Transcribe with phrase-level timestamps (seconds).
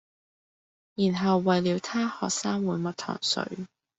[0.95, 3.45] 然後餵了她喝三碗蜜糖水